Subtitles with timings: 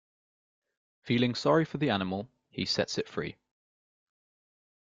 [1.03, 3.37] Feeling sorry for the animal, he sets it free.